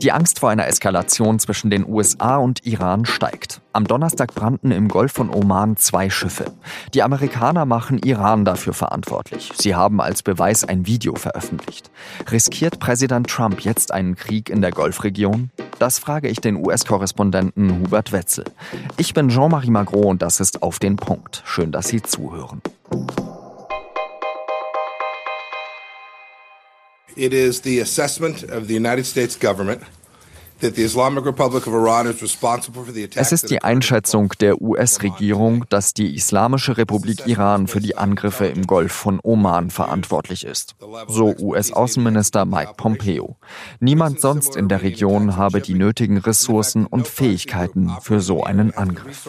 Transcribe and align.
Die 0.00 0.12
Angst 0.12 0.38
vor 0.38 0.50
einer 0.50 0.68
Eskalation 0.68 1.40
zwischen 1.40 1.70
den 1.70 1.84
USA 1.84 2.36
und 2.36 2.64
Iran 2.64 3.04
steigt. 3.04 3.60
Am 3.72 3.84
Donnerstag 3.84 4.32
brannten 4.32 4.70
im 4.70 4.86
Golf 4.86 5.10
von 5.10 5.28
Oman 5.28 5.76
zwei 5.76 6.08
Schiffe. 6.08 6.52
Die 6.94 7.02
Amerikaner 7.02 7.64
machen 7.64 7.98
Iran 7.98 8.44
dafür 8.44 8.74
verantwortlich. 8.74 9.52
Sie 9.56 9.74
haben 9.74 10.00
als 10.00 10.22
Beweis 10.22 10.62
ein 10.62 10.86
Video 10.86 11.16
veröffentlicht. 11.16 11.90
Riskiert 12.30 12.78
Präsident 12.78 13.28
Trump 13.28 13.60
jetzt 13.62 13.90
einen 13.90 14.14
Krieg 14.14 14.50
in 14.50 14.62
der 14.62 14.70
Golfregion? 14.70 15.50
Das 15.80 15.98
frage 15.98 16.28
ich 16.28 16.40
den 16.40 16.64
US-Korrespondenten 16.64 17.80
Hubert 17.80 18.12
Wetzel. 18.12 18.44
Ich 18.98 19.14
bin 19.14 19.30
Jean-Marie 19.30 19.70
Magro 19.70 20.02
und 20.02 20.22
das 20.22 20.38
ist 20.38 20.62
auf 20.62 20.78
den 20.78 20.94
Punkt. 20.94 21.42
Schön, 21.44 21.72
dass 21.72 21.88
Sie 21.88 22.02
zuhören. 22.02 22.62
It 27.16 27.32
is 27.32 27.62
the 27.62 27.80
assessment 27.80 28.44
of 28.44 28.68
the 28.68 28.76
United 28.76 29.04
States 29.04 29.34
government 29.34 29.82
es 33.14 33.32
ist 33.32 33.50
die 33.50 33.62
Einschätzung 33.62 34.32
der 34.40 34.60
US-Regierung, 34.60 35.64
dass 35.68 35.94
die 35.94 36.14
Islamische 36.14 36.76
Republik 36.76 37.26
Iran 37.26 37.68
für 37.68 37.80
die 37.80 37.96
Angriffe 37.96 38.46
im 38.46 38.66
Golf 38.66 38.92
von 38.92 39.20
Oman 39.22 39.70
verantwortlich 39.70 40.44
ist. 40.44 40.74
So 41.06 41.34
US-Außenminister 41.38 42.44
Mike 42.44 42.74
Pompeo. 42.76 43.36
Niemand 43.78 44.20
sonst 44.20 44.56
in 44.56 44.68
der 44.68 44.82
Region 44.82 45.36
habe 45.36 45.60
die 45.60 45.74
nötigen 45.74 46.18
Ressourcen 46.18 46.86
und 46.86 47.06
Fähigkeiten 47.06 47.92
für 48.00 48.20
so 48.20 48.42
einen 48.42 48.74
Angriff. 48.74 49.28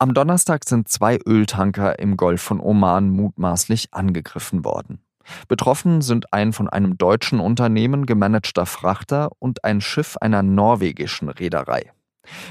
Am 0.00 0.14
Donnerstag 0.14 0.68
sind 0.68 0.88
zwei 0.88 1.18
Öltanker 1.26 1.98
im 1.98 2.16
Golf 2.16 2.42
von 2.42 2.60
Oman 2.60 3.10
mutmaßlich 3.10 3.88
angegriffen 3.92 4.64
worden. 4.64 5.00
Betroffen 5.48 6.00
sind 6.00 6.32
ein 6.32 6.52
von 6.52 6.68
einem 6.68 6.98
deutschen 6.98 7.40
Unternehmen 7.40 8.06
gemanagter 8.06 8.66
Frachter 8.66 9.30
und 9.38 9.64
ein 9.64 9.80
Schiff 9.80 10.16
einer 10.16 10.42
norwegischen 10.42 11.28
Reederei. 11.28 11.92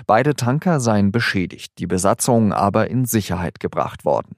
Beide 0.05 0.35
Tanker 0.35 0.79
seien 0.79 1.11
beschädigt, 1.11 1.73
die 1.77 1.87
Besatzung 1.87 2.53
aber 2.53 2.89
in 2.89 3.05
Sicherheit 3.05 3.59
gebracht 3.59 4.05
worden. 4.05 4.35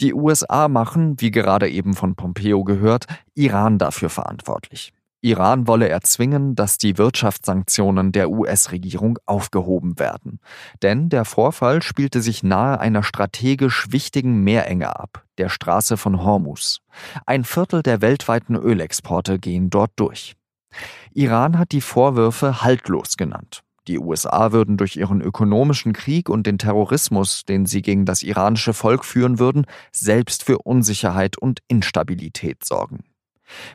Die 0.00 0.12
USA 0.12 0.68
machen, 0.68 1.20
wie 1.20 1.30
gerade 1.30 1.68
eben 1.70 1.94
von 1.94 2.16
Pompeo 2.16 2.64
gehört, 2.64 3.06
Iran 3.34 3.78
dafür 3.78 4.10
verantwortlich. 4.10 4.92
Iran 5.22 5.66
wolle 5.66 5.88
erzwingen, 5.88 6.54
dass 6.54 6.78
die 6.78 6.98
Wirtschaftssanktionen 6.98 8.12
der 8.12 8.30
US-Regierung 8.30 9.18
aufgehoben 9.26 9.98
werden. 9.98 10.40
Denn 10.82 11.08
der 11.08 11.24
Vorfall 11.24 11.82
spielte 11.82 12.20
sich 12.20 12.42
nahe 12.42 12.78
einer 12.78 13.02
strategisch 13.02 13.86
wichtigen 13.90 14.44
Meerenge 14.44 14.94
ab, 14.94 15.24
der 15.38 15.48
Straße 15.48 15.96
von 15.96 16.22
Hormuz. 16.22 16.80
Ein 17.24 17.44
Viertel 17.44 17.82
der 17.82 18.02
weltweiten 18.02 18.56
Ölexporte 18.56 19.38
gehen 19.38 19.70
dort 19.70 19.92
durch. 19.96 20.36
Iran 21.14 21.58
hat 21.58 21.72
die 21.72 21.80
Vorwürfe 21.80 22.62
haltlos 22.62 23.16
genannt. 23.16 23.62
Die 23.88 23.98
USA 23.98 24.50
würden 24.50 24.76
durch 24.76 24.96
ihren 24.96 25.20
ökonomischen 25.20 25.92
Krieg 25.92 26.28
und 26.28 26.46
den 26.46 26.58
Terrorismus, 26.58 27.44
den 27.44 27.66
sie 27.66 27.82
gegen 27.82 28.04
das 28.04 28.22
iranische 28.22 28.74
Volk 28.74 29.04
führen 29.04 29.38
würden, 29.38 29.66
selbst 29.92 30.42
für 30.42 30.58
Unsicherheit 30.58 31.38
und 31.38 31.60
Instabilität 31.68 32.64
sorgen. 32.64 33.04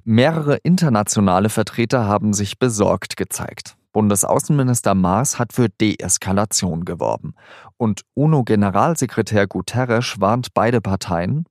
Mehrere 0.04 0.58
internationale 0.58 1.50
Vertreter 1.50 2.06
haben 2.06 2.34
sich 2.34 2.60
besorgt 2.60 3.18
gezeigt. 3.18 3.76
Bundesaußenminister 3.94 4.96
Maas 4.96 5.38
hat 5.38 5.54
für 5.54 5.70
Deeskalation 5.70 6.86
geworben. 6.86 7.34
Und 7.78 8.04
UNO-Generalsekretär 8.14 9.48
Guterres 9.48 10.20
warnt 10.20 10.54
beide 10.54 10.82
Parteien, 10.82 11.46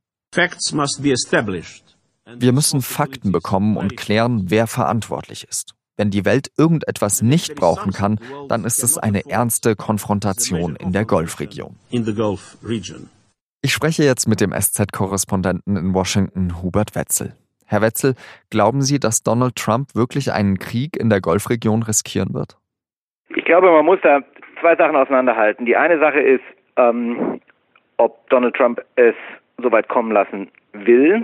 wir 2.39 2.53
müssen 2.53 2.83
Fakten 2.83 3.33
bekommen 3.33 3.77
und 3.77 3.97
klären, 3.97 4.45
wer 4.51 4.67
verantwortlich 4.67 5.47
ist. 5.49 5.75
Wenn 5.97 6.11
die 6.11 6.25
Welt 6.25 6.51
irgendetwas 6.57 7.21
nicht 7.21 7.57
brauchen 7.57 7.93
kann, 7.93 8.21
dann 8.49 8.65
ist 8.65 8.83
es 8.83 8.97
eine 8.97 9.29
ernste 9.29 9.77
Konfrontation 9.77 10.77
in 10.77 10.93
der 10.93 11.05
Golfregion. 11.05 11.77
Ich 13.63 13.73
spreche 13.73 14.05
jetzt 14.05 14.27
mit 14.27 14.41
dem 14.41 14.55
SZ-Korrespondenten 14.59 15.77
in 15.77 15.93
Washington, 15.93 16.63
Hubert 16.63 16.95
Wetzel. 16.95 17.35
Herr 17.71 17.83
Wetzel, 17.83 18.15
glauben 18.51 18.83
Sie, 18.83 18.99
dass 18.99 19.23
Donald 19.23 19.55
Trump 19.55 19.95
wirklich 19.95 20.33
einen 20.33 20.59
Krieg 20.59 20.97
in 20.97 21.09
der 21.09 21.21
Golfregion 21.21 21.85
riskieren 21.85 22.35
wird? 22.35 22.57
Ich 23.37 23.45
glaube, 23.45 23.71
man 23.71 23.85
muss 23.85 24.01
da 24.03 24.23
zwei 24.61 24.75
Sachen 24.75 24.97
auseinanderhalten. 24.97 25.67
Die 25.67 25.77
eine 25.77 26.01
Sache 26.01 26.19
ist, 26.19 26.43
ähm, 26.77 27.41
ob 27.97 28.29
Donald 28.29 28.57
Trump 28.57 28.83
es 28.97 29.15
so 29.63 29.71
weit 29.71 29.87
kommen 29.89 30.11
lassen 30.11 30.51
will. 30.73 31.23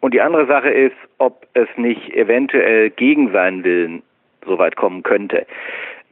Und 0.00 0.14
die 0.14 0.22
andere 0.22 0.46
Sache 0.46 0.70
ist, 0.70 0.96
ob 1.18 1.46
es 1.52 1.68
nicht 1.76 2.14
eventuell 2.14 2.88
gegen 2.88 3.30
seinen 3.32 3.64
Willen 3.64 4.02
so 4.46 4.58
weit 4.58 4.76
kommen 4.76 5.02
könnte. 5.02 5.46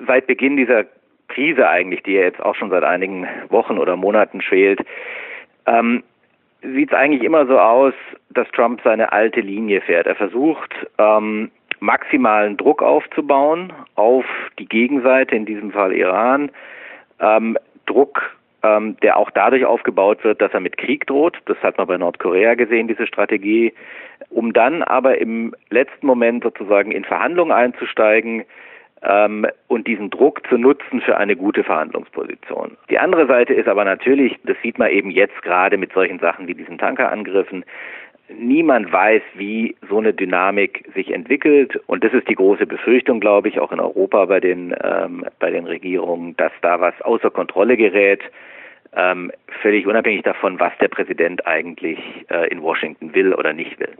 Seit 0.07 0.27
Beginn 0.27 0.59
dieser 0.59 0.85
Krise 1.29 1.69
eigentlich, 1.71 2.03
die 2.03 2.13
ja 2.13 2.23
jetzt 2.23 2.43
auch 2.43 2.55
schon 2.55 2.69
seit 2.69 2.85
einigen 2.85 3.27
Wochen 3.49 3.79
oder 3.79 3.97
Monaten 3.97 4.43
schwelt, 4.43 4.81
ähm, 5.65 6.03
sieht 6.63 6.93
es 6.93 6.97
eigentlich 6.97 7.23
immer 7.23 7.47
so 7.47 7.59
aus, 7.59 7.95
dass 8.31 8.49
Trump 8.53 8.81
seine 8.83 9.13
alte 9.13 9.41
Linie 9.41 9.81
fährt. 9.81 10.07
Er 10.07 10.15
versucht, 10.15 10.73
ähm, 10.99 11.51
maximalen 11.81 12.57
Druck 12.57 12.83
aufzubauen 12.83 13.73
auf 13.97 14.25
die 14.59 14.67
Gegenseite, 14.67 15.35
in 15.35 15.47
diesem 15.47 15.73
Fall 15.73 15.93
Iran. 15.93 16.51
Ähm, 17.21 17.59
Druck, 17.87 18.37
ähm, 18.63 18.97
der 19.03 19.17
auch 19.17 19.31
dadurch 19.31 19.65
aufgebaut 19.65 20.23
wird, 20.23 20.41
dass 20.41 20.55
er 20.55 20.61
mit 20.61 20.77
Krieg 20.77 21.07
droht. 21.07 21.39
Das 21.47 21.59
hat 21.63 21.79
man 21.79 21.89
bei 21.89 21.99
Nordkorea 21.99 22.55
gesehen, 22.55 22.87
diese 22.87 23.07
Strategie. 23.07 23.73
Um 24.31 24.53
dann 24.53 24.83
aber 24.83 25.19
im 25.19 25.55
letzten 25.71 26.07
Moment 26.07 26.45
sozusagen 26.45 26.93
in 26.93 27.05
Verhandlungen 27.05 27.53
einzusteigen, 27.53 28.45
ähm, 29.05 29.47
und 29.69 29.87
diesen 29.87 30.11
Druck 30.11 30.47
zu 30.49 30.57
nutzen 30.59 31.01
für 31.01 31.17
eine 31.17 31.37
gute 31.37 31.65
Verhandlungsposition. 31.65 32.77
Die 32.91 32.99
andere 32.99 33.27
Seite 33.27 33.55
ist 33.55 33.69
aber 33.69 33.85
natürlich, 33.85 34.39
das 34.45 34.57
sieht 34.63 34.79
man 34.79 34.91
eben 34.91 35.11
jetzt 35.11 35.41
gerade 35.43 35.77
mit 35.77 35.93
solchen 35.93 36.19
Sachen 36.19 36.47
wie 36.47 36.55
diesen 36.55 36.79
Tankerangriffen, 36.79 37.65
Niemand 38.39 38.93
weiß, 38.93 39.23
wie 39.35 39.77
so 39.89 39.99
eine 39.99 40.15
Dynamik 40.15 40.89
sich 40.95 41.13
entwickelt. 41.13 41.79
Und 41.87 42.05
das 42.05 42.13
ist 42.13 42.29
die 42.29 42.35
große 42.35 42.67
Befürchtung, 42.67 43.21
glaube 43.21 43.49
ich, 43.49 43.61
auch 43.61 43.73
in 43.73 43.81
Europa 43.81 44.25
bei 44.27 44.41
den, 44.41 44.75
ähm, 44.83 45.25
bei 45.39 45.51
den 45.51 45.67
Regierungen, 45.67 46.37
dass 46.37 46.53
da 46.63 46.81
was 46.81 46.99
außer 47.03 47.31
Kontrolle 47.31 47.77
gerät 47.77 48.23
ähm, 48.95 49.33
völlig 49.63 49.87
unabhängig 49.87 50.23
davon, 50.23 50.61
was 50.61 50.73
der 50.81 50.89
Präsident 50.89 51.47
eigentlich 51.47 51.99
äh, 52.29 52.49
in 52.49 52.63
Washington 52.63 53.15
will 53.15 53.35
oder 53.35 53.53
nicht 53.53 53.79
will. 53.81 53.95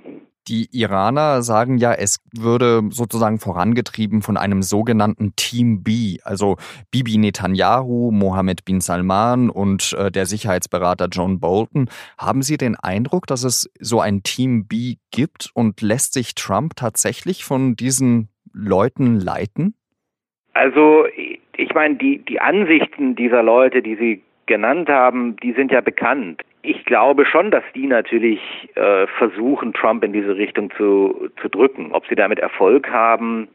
Die 0.49 0.69
Iraner 0.73 1.43
sagen 1.43 1.79
ja, 1.79 1.93
es 1.93 2.19
würde 2.37 2.83
sozusagen 2.91 3.39
vorangetrieben 3.39 4.23
von 4.23 4.37
einem 4.37 4.63
sogenannten 4.63 5.35
Team 5.37 5.85
B, 5.85 6.19
also 6.25 6.57
Bibi 6.91 7.17
Netanyahu, 7.17 8.11
Mohammed 8.11 8.65
bin 8.65 8.81
Salman 8.81 9.51
und 9.51 9.95
äh, 9.97 10.11
der 10.11 10.27
Sicherheitsberater 10.27 11.07
John 11.13 11.39
Bolton. 11.39 11.89
Haben 12.19 12.43
Sie 12.43 12.57
den 12.57 12.75
Eindruck, 12.75 13.29
dass 13.29 13.45
es 13.45 13.71
so 13.79 14.01
ein 14.01 14.25
Team 14.25 14.67
B 14.67 14.97
gibt 15.13 15.51
und 15.55 15.81
lässt 15.81 16.13
sich 16.13 16.35
Trump 16.35 16.75
tatsächlich 16.75 17.45
von 17.45 17.77
diesen 17.77 18.29
Leuten 18.53 19.21
leiten? 19.21 19.75
Also 20.55 21.07
ich 21.57 21.73
meine, 21.73 21.95
die, 21.95 22.19
die 22.19 22.41
Ansichten 22.41 23.15
dieser 23.15 23.43
Leute, 23.43 23.81
die 23.81 23.95
Sie 23.95 24.23
genannt 24.47 24.89
haben, 24.89 25.37
die 25.37 25.53
sind 25.53 25.71
ja 25.73 25.81
bekannt. 25.81 26.43
Ich 26.63 26.85
glaube 26.85 27.27
schon, 27.27 27.51
dass 27.51 27.65
die 27.75 27.87
natürlich 27.87 28.41
äh, 28.75 29.07
versuchen, 29.19 29.73
Trump 29.73 30.05
in 30.05 30.13
diese 30.13 30.37
Richtung 30.37 30.71
zu, 30.77 31.29
zu 31.41 31.49
drücken. 31.49 31.93
Ob 31.93 32.07
sie 32.07 32.15
damit 32.15 32.39
Erfolg 32.39 32.89
haben, 32.91 33.49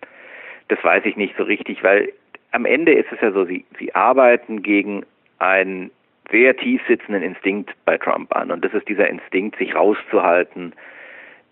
das 0.67 0.83
weiß 0.83 1.05
ich 1.05 1.15
nicht 1.15 1.35
so 1.37 1.43
richtig, 1.43 1.83
weil 1.83 2.11
am 2.51 2.65
Ende 2.65 2.93
ist 2.93 3.11
es 3.11 3.21
ja 3.21 3.31
so, 3.31 3.45
sie, 3.45 3.65
sie 3.79 3.93
arbeiten 3.95 4.61
gegen 4.61 5.05
einen 5.39 5.91
sehr 6.31 6.55
tief 6.57 6.81
sitzenden 6.87 7.23
Instinkt 7.23 7.71
bei 7.85 7.97
Trump 7.97 8.35
an. 8.35 8.51
Und 8.51 8.65
das 8.65 8.73
ist 8.73 8.87
dieser 8.87 9.07
Instinkt, 9.07 9.57
sich 9.57 9.75
rauszuhalten, 9.75 10.73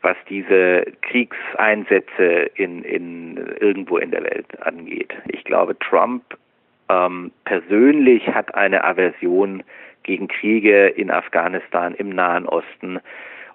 was 0.01 0.17
diese 0.29 0.85
Kriegseinsätze 1.01 2.51
in, 2.55 2.83
in 2.83 3.37
irgendwo 3.59 3.97
in 3.97 4.11
der 4.11 4.23
Welt 4.23 4.61
angeht. 4.61 5.13
Ich 5.29 5.43
glaube, 5.45 5.77
Trump 5.79 6.23
ähm, 6.89 7.31
persönlich 7.45 8.27
hat 8.27 8.55
eine 8.55 8.83
Aversion 8.83 9.63
gegen 10.03 10.27
Kriege 10.27 10.87
in 10.87 11.11
Afghanistan, 11.11 11.95
im 11.95 12.09
Nahen 12.09 12.45
Osten. 12.45 12.99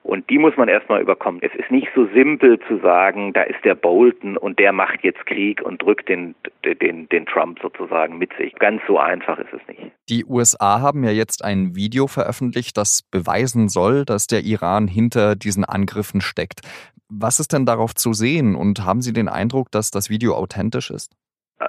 Und 0.02 0.30
die 0.30 0.38
muss 0.38 0.56
man 0.56 0.68
erstmal 0.68 1.02
überkommen. 1.02 1.40
Es 1.42 1.54
ist 1.54 1.70
nicht 1.70 1.88
so 1.94 2.06
simpel 2.14 2.58
zu 2.66 2.78
sagen, 2.78 3.34
da 3.34 3.42
ist 3.42 3.62
der 3.64 3.74
Bolton 3.74 4.38
und 4.38 4.58
der 4.58 4.72
macht 4.72 5.04
jetzt 5.04 5.26
Krieg 5.26 5.60
und 5.60 5.82
drückt 5.82 6.08
den, 6.08 6.34
den, 6.64 7.06
den 7.10 7.26
Trump 7.26 7.58
sozusagen 7.60 8.16
mit 8.16 8.32
sich. 8.38 8.54
Ganz 8.54 8.80
so 8.86 8.98
einfach 8.98 9.38
ist 9.38 9.52
es 9.52 9.60
nicht. 9.68 9.92
Die 10.08 10.24
USA 10.24 10.80
haben 10.80 11.04
ja 11.04 11.10
jetzt 11.10 11.44
ein 11.44 11.76
Video 11.76 12.06
veröffentlicht, 12.06 12.78
das 12.78 13.02
beweisen 13.10 13.68
soll, 13.68 14.06
dass 14.06 14.26
der 14.26 14.40
Iran 14.40 14.88
hinter 14.88 15.36
diesen 15.36 15.66
Angriffen 15.66 16.22
steckt. 16.22 16.62
Was 17.10 17.38
ist 17.38 17.52
denn 17.52 17.66
darauf 17.66 17.94
zu 17.94 18.14
sehen 18.14 18.54
und 18.54 18.84
haben 18.86 19.02
Sie 19.02 19.12
den 19.12 19.28
Eindruck, 19.28 19.70
dass 19.70 19.90
das 19.90 20.08
Video 20.08 20.34
authentisch 20.34 20.90
ist? 20.90 21.12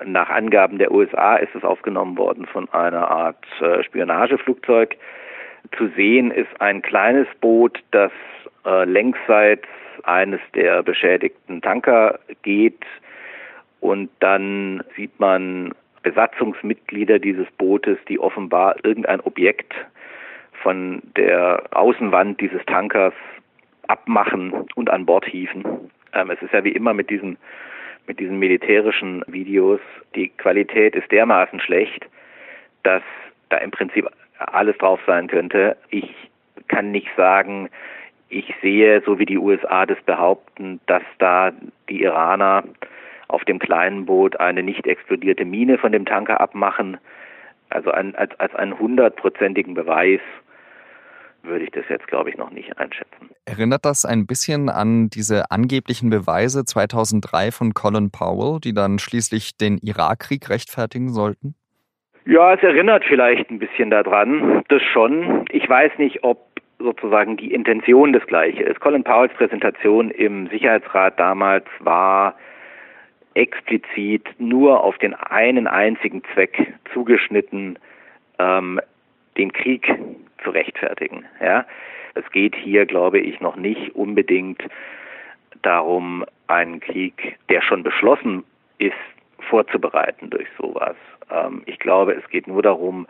Nach 0.05 0.29
Angaben 0.29 0.77
der 0.77 0.91
USA 0.91 1.35
ist 1.35 1.53
es 1.55 1.63
aufgenommen 1.63 2.17
worden 2.17 2.45
von 2.45 2.69
einer 2.69 3.09
Art 3.09 3.45
äh, 3.61 3.83
Spionageflugzeug. 3.83 4.95
Zu 5.77 5.89
sehen 5.95 6.31
ist 6.31 6.49
ein 6.59 6.81
kleines 6.81 7.27
Boot, 7.39 7.79
das 7.91 8.11
äh, 8.65 8.85
längsseits 8.85 9.67
eines 10.03 10.39
der 10.55 10.81
beschädigten 10.83 11.61
Tanker 11.61 12.19
geht 12.41 12.85
und 13.81 14.09
dann 14.19 14.83
sieht 14.95 15.19
man 15.19 15.73
Besatzungsmitglieder 16.03 17.19
dieses 17.19 17.47
Bootes, 17.57 17.97
die 18.07 18.19
offenbar 18.19 18.75
irgendein 18.83 19.19
Objekt 19.21 19.73
von 20.63 21.01
der 21.17 21.63
Außenwand 21.71 22.39
dieses 22.39 22.63
Tankers 22.65 23.13
abmachen 23.87 24.53
und 24.75 24.89
an 24.89 25.05
Bord 25.05 25.25
hieven. 25.25 25.65
Ähm, 26.13 26.29
es 26.29 26.41
ist 26.41 26.53
ja 26.53 26.63
wie 26.63 26.71
immer 26.71 26.93
mit 26.93 27.09
diesen, 27.09 27.37
mit 28.07 28.19
diesen 28.19 28.39
militärischen 28.39 29.23
Videos, 29.27 29.79
die 30.15 30.29
Qualität 30.29 30.95
ist 30.95 31.11
dermaßen 31.11 31.59
schlecht, 31.59 32.05
dass 32.83 33.03
da 33.49 33.57
im 33.57 33.71
Prinzip 33.71 34.07
alles 34.37 34.77
drauf 34.77 34.99
sein 35.05 35.27
könnte. 35.27 35.77
Ich 35.89 36.09
kann 36.67 36.91
nicht 36.91 37.09
sagen, 37.15 37.69
ich 38.29 38.53
sehe, 38.61 39.01
so 39.05 39.19
wie 39.19 39.25
die 39.25 39.37
USA 39.37 39.85
das 39.85 40.01
behaupten, 40.03 40.79
dass 40.87 41.03
da 41.19 41.51
die 41.89 42.01
Iraner 42.01 42.63
auf 43.27 43.43
dem 43.45 43.59
kleinen 43.59 44.05
Boot 44.05 44.39
eine 44.39 44.63
nicht 44.63 44.87
explodierte 44.87 45.45
Mine 45.45 45.77
von 45.77 45.91
dem 45.91 46.05
Tanker 46.05 46.39
abmachen. 46.39 46.97
Also 47.69 47.91
ein, 47.91 48.15
als, 48.15 48.37
als 48.39 48.53
einen 48.55 48.77
hundertprozentigen 48.77 49.73
Beweis 49.73 50.21
würde 51.43 51.65
ich 51.65 51.71
das 51.71 51.85
jetzt, 51.89 52.07
glaube 52.07 52.29
ich, 52.29 52.37
noch 52.37 52.51
nicht 52.51 52.77
einschätzen. 52.77 53.29
Erinnert 53.45 53.85
das 53.85 54.05
ein 54.05 54.27
bisschen 54.27 54.69
an 54.69 55.09
diese 55.09 55.51
angeblichen 55.51 56.09
Beweise 56.09 56.65
2003 56.65 57.51
von 57.51 57.73
Colin 57.73 58.11
Powell, 58.11 58.59
die 58.59 58.73
dann 58.73 58.99
schließlich 58.99 59.57
den 59.57 59.77
Irakkrieg 59.77 60.49
rechtfertigen 60.49 61.09
sollten? 61.09 61.55
Ja, 62.25 62.53
es 62.53 62.61
erinnert 62.61 63.03
vielleicht 63.07 63.49
ein 63.49 63.59
bisschen 63.59 63.89
daran, 63.89 64.63
das 64.69 64.81
schon. 64.83 65.45
Ich 65.51 65.67
weiß 65.67 65.93
nicht, 65.97 66.23
ob 66.23 66.51
sozusagen 66.77 67.37
die 67.37 67.53
Intention 67.53 68.13
das 68.13 68.25
gleiche 68.27 68.63
ist. 68.63 68.79
Colin 68.79 69.03
Powells 69.03 69.33
Präsentation 69.33 70.11
im 70.11 70.47
Sicherheitsrat 70.47 71.19
damals 71.19 71.65
war 71.79 72.35
explizit 73.33 74.27
nur 74.39 74.83
auf 74.83 74.97
den 74.97 75.13
einen 75.13 75.67
einzigen 75.67 76.21
Zweck 76.33 76.73
zugeschnitten, 76.93 77.79
ähm, 78.39 78.79
den 79.37 79.51
Krieg 79.51 79.93
zu 80.43 80.49
rechtfertigen. 80.49 81.25
Ja, 81.41 81.65
es 82.15 82.29
geht 82.31 82.55
hier, 82.55 82.85
glaube 82.85 83.19
ich, 83.19 83.39
noch 83.39 83.55
nicht 83.55 83.95
unbedingt 83.95 84.61
darum, 85.61 86.25
einen 86.47 86.79
Krieg, 86.79 87.37
der 87.49 87.61
schon 87.61 87.83
beschlossen 87.83 88.43
ist, 88.77 88.93
vorzubereiten 89.49 90.29
durch 90.29 90.47
sowas. 90.57 90.95
Ähm, 91.29 91.63
ich 91.65 91.79
glaube, 91.79 92.13
es 92.13 92.27
geht 92.29 92.47
nur 92.47 92.61
darum, 92.61 93.07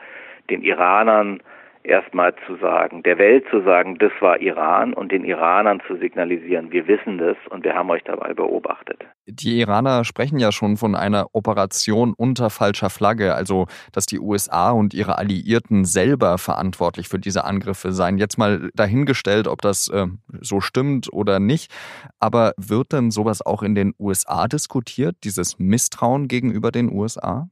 den 0.50 0.62
Iranern 0.64 1.42
erstmal 1.84 2.34
zu 2.48 2.56
sagen, 2.58 3.04
der 3.04 3.18
Welt 3.18 3.46
zu 3.50 3.62
sagen, 3.64 3.98
das 3.98 4.12
war 4.20 4.40
Iran 4.40 4.94
und 4.94 5.12
den 5.12 5.26
Iranern 5.26 5.82
zu 5.88 5.98
signalisieren, 5.98 6.72
wir 6.72 6.88
wissen 6.88 7.18
das 7.18 7.38
und 7.50 7.64
wir 7.64 7.76
haben 7.76 7.90
euch 7.90 8.04
dabei 8.04 8.34
beobachtet. 8.34 9.04
Die 9.26 9.60
Iraner 9.60 10.04
sprechen 10.04 10.40
ja 10.40 10.52
schon 10.52 10.78
von 10.78 10.96
einer 10.96 11.28
Operation 11.34 12.14
unter 12.16 12.50
falscher 12.50 12.90
Flagge, 12.90 13.36
also 13.36 13.68
dass 13.92 14.06
die 14.06 14.20
USA 14.20 14.72
und 14.72 14.94
ihre 14.94 15.18
Alliierten 15.18 15.86
selber 15.86 16.38
verantwortlich 16.38 17.08
für 17.08 17.20
diese 17.20 17.46
Angriffe 17.46 17.92
seien. 17.92 18.18
Jetzt 18.18 18.38
mal 18.38 18.70
dahingestellt, 18.74 19.48
ob 19.48 19.62
das 19.62 19.88
äh, 19.88 20.08
so 20.40 20.60
stimmt 20.62 21.12
oder 21.12 21.40
nicht. 21.40 21.72
Aber 22.20 22.54
wird 22.58 22.94
denn 22.94 23.12
sowas 23.12 23.46
auch 23.46 23.64
in 23.64 23.76
den 23.76 23.94
USA 24.00 24.48
diskutiert, 24.48 25.18
dieses 25.24 25.60
Misstrauen 25.60 26.28
gegenüber 26.28 26.72
den 26.72 26.92
USA? 26.92 27.48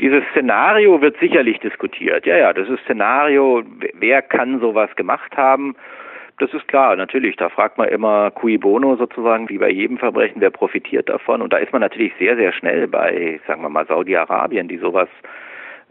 Dieses 0.00 0.22
Szenario 0.32 1.00
wird 1.00 1.18
sicherlich 1.18 1.58
diskutiert. 1.60 2.26
Ja, 2.26 2.36
ja, 2.36 2.52
das 2.52 2.68
ist 2.68 2.82
Szenario, 2.84 3.62
wer 3.94 4.20
kann 4.20 4.60
sowas 4.60 4.94
gemacht 4.96 5.34
haben? 5.36 5.74
Das 6.38 6.52
ist 6.52 6.68
klar, 6.68 6.96
natürlich. 6.96 7.36
Da 7.36 7.48
fragt 7.48 7.78
man 7.78 7.88
immer 7.88 8.30
cui 8.30 8.58
bono 8.58 8.96
sozusagen, 8.96 9.48
wie 9.48 9.56
bei 9.56 9.70
jedem 9.70 9.96
Verbrechen, 9.96 10.42
wer 10.42 10.50
profitiert 10.50 11.08
davon? 11.08 11.40
Und 11.40 11.52
da 11.52 11.56
ist 11.56 11.72
man 11.72 11.80
natürlich 11.80 12.12
sehr, 12.18 12.36
sehr 12.36 12.52
schnell 12.52 12.88
bei, 12.88 13.40
sagen 13.46 13.62
wir 13.62 13.70
mal, 13.70 13.86
Saudi-Arabien, 13.86 14.68
die 14.68 14.76
sowas, 14.76 15.08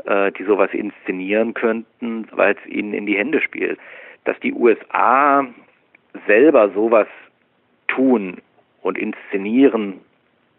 äh, 0.06 0.32
die 0.34 0.44
sowas 0.44 0.70
inszenieren 0.72 1.56
könnten, 1.56 2.28
weil 2.32 2.56
es 2.56 2.72
ihnen 2.72 2.94
in 2.94 3.08
die 3.08 3.18
Hände 3.18 3.42
spielt. 3.42 3.80
Dass 4.26 4.40
die 4.42 4.54
USA 4.54 5.48
selber 6.28 6.70
sowas 6.70 7.08
tun 7.88 8.38
und 8.84 9.00
inszenieren, 9.00 10.00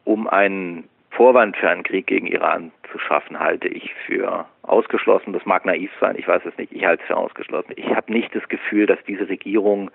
um 0.05 0.27
einen 0.27 0.89
Vorwand 1.17 1.57
für 1.57 1.71
einen 1.71 1.83
Krieg 1.83 2.07
gegen 2.07 2.27
Iran 2.27 2.73
zu 2.93 2.99
schaffen, 2.99 3.41
halte 3.41 3.69
ich 3.69 3.93
für 4.07 4.45
ausgeschlossen. 4.63 5.33
Das 5.33 5.47
mag 5.47 5.65
naiv 5.65 5.91
sein, 5.99 6.15
ich 6.19 6.29
weiß 6.29 6.43
es 6.45 6.57
nicht. 6.59 6.73
Ich 6.73 6.85
halte 6.85 7.03
es 7.03 7.07
für 7.07 7.17
ausgeschlossen. 7.17 7.73
Ich 7.77 7.89
habe 7.95 8.13
nicht 8.13 8.35
das 8.35 8.47
Gefühl, 8.49 8.87
dass 8.87 8.99
diese 9.09 9.29
Regierung 9.29 9.91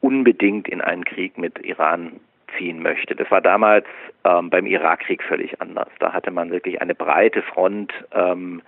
unbedingt 0.00 0.68
in 0.68 0.80
einen 0.80 1.04
Krieg 1.04 1.38
mit 1.38 1.64
Iran 1.64 2.20
ziehen 2.58 2.82
möchte. 2.82 3.14
Das 3.14 3.30
war 3.30 3.40
damals 3.40 3.86
ähm, 4.24 4.50
beim 4.50 4.66
Irakkrieg 4.66 5.22
völlig 5.22 5.60
anders. 5.60 5.88
Da 6.00 6.12
hatte 6.12 6.30
man 6.30 6.50
wirklich 6.50 6.82
eine 6.82 6.94
breite 6.94 7.42
Front 7.42 7.92
ähm, 8.12 8.60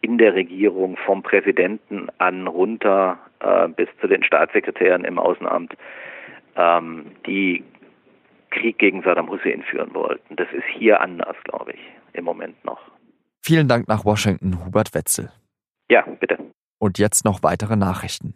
in 0.00 0.18
der 0.18 0.34
Regierung 0.34 0.96
vom 0.96 1.22
Präsidenten 1.22 2.08
an 2.18 2.46
runter 2.46 3.18
äh, 3.40 3.68
bis 3.68 3.88
zu 4.00 4.06
den 4.06 4.22
Staatssekretären 4.22 5.04
im 5.04 5.18
Außenamt, 5.18 5.74
ähm, 6.56 7.06
die 7.26 7.64
Krieg 8.50 8.78
gegen 8.78 9.02
Saddam 9.02 9.28
Hussein 9.30 9.62
führen 9.62 9.94
wollten. 9.94 10.36
Das 10.36 10.48
ist 10.52 10.64
hier 10.76 11.00
anders, 11.00 11.36
glaube 11.44 11.72
ich, 11.72 11.80
im 12.12 12.24
Moment 12.24 12.64
noch. 12.64 12.80
Vielen 13.42 13.68
Dank 13.68 13.88
nach 13.88 14.04
Washington, 14.04 14.64
Hubert 14.64 14.94
Wetzel. 14.94 15.30
Ja, 15.90 16.02
bitte. 16.20 16.38
Und 16.78 16.98
jetzt 16.98 17.24
noch 17.24 17.42
weitere 17.42 17.76
Nachrichten. 17.76 18.34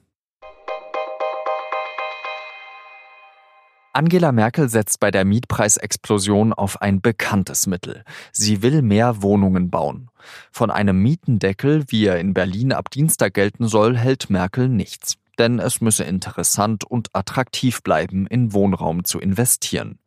Angela 3.95 4.33
Merkel 4.33 4.71
setzt 4.71 5.01
bei 5.01 5.11
der 5.11 5.27
Mietpreisexplosion 5.27 6.55
auf 6.55 6.81
ein 6.81 7.03
bekanntes 7.03 7.67
Mittel. 7.67 8.05
Sie 8.33 8.63
will 8.63 8.81
mehr 8.81 9.23
Wohnungen 9.23 9.71
bauen. 9.71 10.09
Von 10.51 10.71
einem 10.71 11.03
Mietendeckel, 11.03 11.85
wie 11.89 12.07
er 12.07 12.19
in 12.19 12.33
Berlin 12.33 12.73
ab 12.73 12.91
Dienstag 12.91 13.35
gelten 13.35 13.69
soll, 13.69 13.99
hält 13.99 14.31
Merkel 14.31 14.71
nichts 14.71 15.22
denn 15.39 15.59
es 15.59 15.81
müsse 15.81 16.05
interessant 16.05 16.85
und 16.85 17.09
attraktiv 17.13 17.83
bleiben, 17.83 18.27
in 18.27 18.53
Wohnraum 18.53 19.05
zu 19.05 19.19
investieren. 19.19 19.99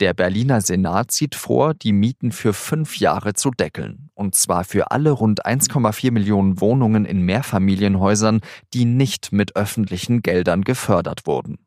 Der 0.00 0.14
Berliner 0.14 0.60
Senat 0.60 1.12
sieht 1.12 1.34
vor, 1.34 1.74
die 1.74 1.92
Mieten 1.92 2.32
für 2.32 2.52
fünf 2.52 2.98
Jahre 2.98 3.34
zu 3.34 3.50
deckeln, 3.50 4.10
und 4.14 4.34
zwar 4.34 4.64
für 4.64 4.90
alle 4.90 5.10
rund 5.10 5.44
1,4 5.46 6.10
Millionen 6.10 6.60
Wohnungen 6.60 7.04
in 7.04 7.22
Mehrfamilienhäusern, 7.22 8.40
die 8.72 8.84
nicht 8.84 9.32
mit 9.32 9.56
öffentlichen 9.56 10.22
Geldern 10.22 10.62
gefördert 10.62 11.26
wurden. 11.26 11.58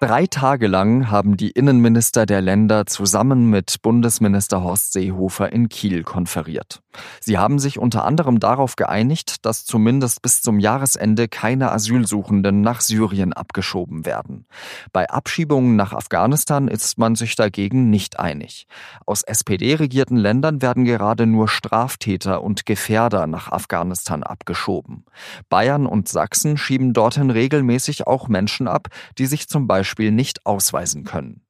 Drei 0.00 0.28
Tage 0.28 0.68
lang 0.68 1.10
haben 1.10 1.36
die 1.36 1.50
Innenminister 1.50 2.24
der 2.24 2.40
Länder 2.40 2.86
zusammen 2.86 3.50
mit 3.50 3.82
Bundesminister 3.82 4.62
Horst 4.62 4.92
Seehofer 4.92 5.52
in 5.52 5.68
Kiel 5.68 6.04
konferiert. 6.04 6.82
Sie 7.20 7.36
haben 7.36 7.58
sich 7.58 7.80
unter 7.80 8.04
anderem 8.04 8.38
darauf 8.38 8.76
geeinigt, 8.76 9.44
dass 9.44 9.64
zumindest 9.64 10.22
bis 10.22 10.40
zum 10.40 10.60
Jahresende 10.60 11.26
keine 11.26 11.72
Asylsuchenden 11.72 12.60
nach 12.60 12.80
Syrien 12.80 13.32
abgeschoben 13.32 14.06
werden. 14.06 14.46
Bei 14.92 15.10
Abschiebungen 15.10 15.74
nach 15.74 15.92
Afghanistan 15.92 16.68
ist 16.68 16.96
man 16.98 17.16
sich 17.16 17.34
dagegen 17.34 17.90
nicht 17.90 18.20
einig. 18.20 18.68
Aus 19.04 19.24
SPD-regierten 19.24 20.16
Ländern 20.16 20.62
werden 20.62 20.84
gerade 20.84 21.26
nur 21.26 21.48
Straftäter 21.48 22.44
und 22.44 22.66
Gefährder 22.66 23.26
nach 23.26 23.50
Afghanistan 23.50 24.22
abgeschoben. 24.22 25.04
Bayern 25.48 25.86
und 25.86 26.08
Sachsen 26.08 26.56
schieben 26.56 26.92
dorthin 26.92 27.30
regelmäßig 27.30 28.06
auch 28.06 28.28
Menschen 28.28 28.68
ab, 28.68 28.88
die 29.18 29.26
sich 29.26 29.48
zum 29.48 29.66
Beispiel 29.66 29.87
Beispiel 29.88 30.10
nicht 30.12 30.44
ausweisen 30.44 31.04
können. 31.04 31.40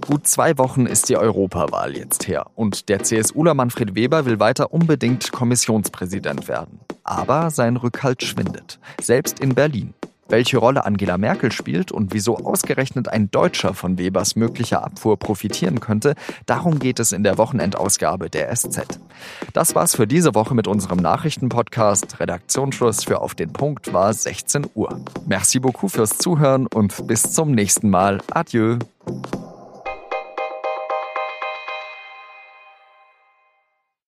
Gut 0.00 0.26
zwei 0.26 0.58
Wochen 0.58 0.86
ist 0.86 1.08
die 1.08 1.16
Europawahl 1.16 1.96
jetzt 1.96 2.26
her 2.26 2.50
und 2.56 2.88
der 2.88 3.04
CSUler 3.04 3.54
Manfred 3.54 3.94
Weber 3.94 4.26
will 4.26 4.40
weiter 4.40 4.72
unbedingt 4.72 5.30
Kommissionspräsident 5.30 6.48
werden. 6.48 6.80
Aber 7.04 7.50
sein 7.50 7.76
Rückhalt 7.76 8.24
schwindet, 8.24 8.80
selbst 9.00 9.38
in 9.38 9.54
Berlin. 9.54 9.94
Welche 10.28 10.58
Rolle 10.58 10.84
Angela 10.84 11.18
Merkel 11.18 11.52
spielt 11.52 11.92
und 11.92 12.14
wieso 12.14 12.38
ausgerechnet 12.38 13.08
ein 13.08 13.30
Deutscher 13.30 13.74
von 13.74 13.98
Webers 13.98 14.36
möglicher 14.36 14.82
Abfuhr 14.82 15.18
profitieren 15.18 15.80
könnte, 15.80 16.14
darum 16.46 16.78
geht 16.78 16.98
es 16.98 17.12
in 17.12 17.24
der 17.24 17.38
Wochenendausgabe 17.38 18.30
der 18.30 18.54
SZ. 18.54 19.00
Das 19.52 19.74
war's 19.74 19.94
für 19.94 20.06
diese 20.06 20.34
Woche 20.34 20.54
mit 20.54 20.66
unserem 20.66 20.98
Nachrichtenpodcast. 20.98 22.20
Redaktionsschluss 22.20 23.04
für 23.04 23.20
Auf 23.20 23.34
den 23.34 23.52
Punkt 23.52 23.92
war 23.92 24.12
16 24.12 24.66
Uhr. 24.74 25.00
Merci 25.26 25.60
beaucoup 25.60 25.90
fürs 25.90 26.18
Zuhören 26.18 26.66
und 26.66 27.06
bis 27.06 27.32
zum 27.32 27.52
nächsten 27.52 27.90
Mal. 27.90 28.20
Adieu. 28.30 28.78